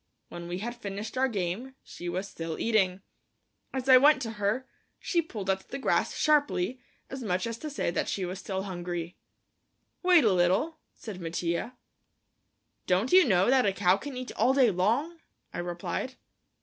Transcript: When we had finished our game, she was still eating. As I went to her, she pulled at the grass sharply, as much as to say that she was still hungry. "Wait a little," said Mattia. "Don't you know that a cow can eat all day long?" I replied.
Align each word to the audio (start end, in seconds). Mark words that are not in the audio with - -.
When 0.29 0.47
we 0.47 0.57
had 0.57 0.75
finished 0.81 1.15
our 1.15 1.27
game, 1.27 1.75
she 1.83 2.09
was 2.09 2.27
still 2.27 2.57
eating. 2.57 3.03
As 3.71 3.87
I 3.87 3.97
went 3.97 4.19
to 4.23 4.31
her, 4.41 4.65
she 4.97 5.21
pulled 5.21 5.47
at 5.47 5.67
the 5.69 5.77
grass 5.77 6.15
sharply, 6.15 6.79
as 7.11 7.21
much 7.21 7.45
as 7.45 7.59
to 7.59 7.69
say 7.69 7.91
that 7.91 8.09
she 8.09 8.25
was 8.25 8.39
still 8.39 8.63
hungry. 8.63 9.15
"Wait 10.01 10.23
a 10.23 10.33
little," 10.33 10.79
said 10.95 11.21
Mattia. 11.21 11.77
"Don't 12.87 13.11
you 13.13 13.25
know 13.27 13.51
that 13.51 13.67
a 13.67 13.71
cow 13.73 13.95
can 13.95 14.17
eat 14.17 14.31
all 14.37 14.55
day 14.55 14.71
long?" 14.71 15.19
I 15.53 15.59
replied. 15.59 16.15